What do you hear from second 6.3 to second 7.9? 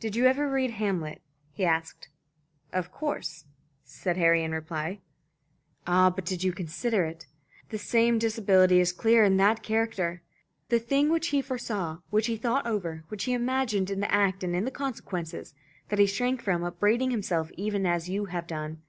you consider it? The